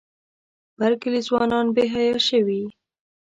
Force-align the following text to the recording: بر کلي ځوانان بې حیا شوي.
بر 0.79 0.91
کلي 1.01 1.21
ځوانان 1.27 1.65
بې 1.75 1.83
حیا 1.93 2.17
شوي. 2.29 2.63